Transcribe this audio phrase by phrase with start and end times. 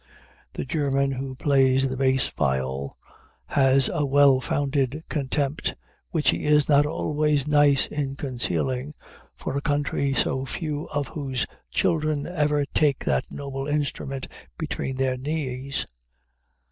[0.53, 2.97] The German who plays the bass viol
[3.45, 5.75] has a well founded contempt,
[6.09, 8.95] which he is not always nice in concealing,
[9.35, 14.27] for a country so few of whose children ever take that noble instrument
[14.57, 15.85] between their knees.